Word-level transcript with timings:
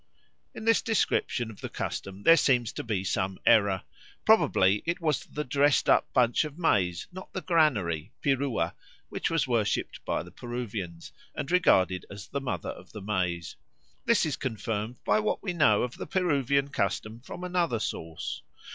_"In 0.55 0.65
this 0.65 0.81
description 0.81 1.51
of 1.51 1.61
the 1.61 1.69
custom 1.69 2.23
there 2.23 2.35
seems 2.35 2.73
to 2.73 2.83
be 2.83 3.03
some 3.03 3.37
error. 3.45 3.83
Probably 4.25 4.81
it 4.87 4.99
was 4.99 5.25
the 5.27 5.43
dressed 5.43 5.87
up 5.87 6.11
bunch 6.11 6.43
of 6.43 6.57
maize, 6.57 7.05
not 7.11 7.31
the 7.33 7.41
granary 7.41 8.11
(Pirua), 8.23 8.73
which 9.09 9.29
was 9.29 9.47
worshipped 9.47 10.03
by 10.03 10.23
the 10.23 10.31
Peruvians 10.31 11.11
and 11.35 11.51
regarded 11.51 12.07
as 12.09 12.27
the 12.29 12.41
Mother 12.41 12.69
of 12.71 12.93
the 12.93 13.01
Maize. 13.03 13.57
This 14.05 14.25
is 14.25 14.37
confirmed 14.37 14.97
by 15.03 15.19
what 15.19 15.43
we 15.43 15.53
know 15.53 15.83
of 15.83 15.95
the 15.95 16.07
Peruvian 16.07 16.69
custom 16.69 17.19
from 17.21 17.43
another 17.43 17.77
source. 17.77 18.41